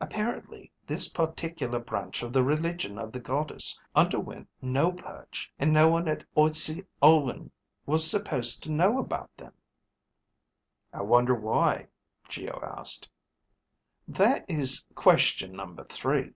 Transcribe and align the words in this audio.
Apparently 0.00 0.72
this 0.86 1.06
particular 1.08 1.78
branch 1.78 2.22
of 2.22 2.32
the 2.32 2.42
religion 2.42 2.98
of 2.98 3.12
the 3.12 3.20
Goddess 3.20 3.78
underwent 3.94 4.48
no 4.62 4.90
purge. 4.90 5.52
And 5.58 5.70
no 5.70 5.86
one 5.90 6.08
at 6.08 6.24
Olcse 6.34 6.70
Olwnh 7.02 7.50
was 7.84 8.10
supposed 8.10 8.62
to 8.62 8.70
know 8.72 8.98
about 8.98 9.36
them." 9.36 9.52
"I 10.94 11.02
wonder 11.02 11.34
why?" 11.34 11.88
Geo 12.26 12.58
asked. 12.62 13.10
"That 14.08 14.48
is 14.48 14.86
question 14.94 15.52
number 15.52 15.84
three." 15.84 16.32